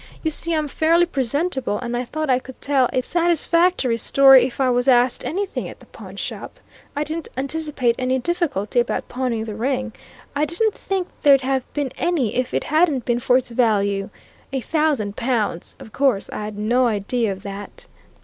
[0.23, 4.59] You see, I'm fairly presentable, and I thought I could tell a satisfactory story if
[4.59, 6.59] I was asked anything at the pawnshop.
[6.95, 9.93] I didn't anticipate any difficulty about pawning the ring
[10.35, 14.09] I don't think there'd have been any if it hadn't been for its value.
[14.51, 15.75] A thousand pounds!
[15.77, 17.85] of course, I'd no idea of that!"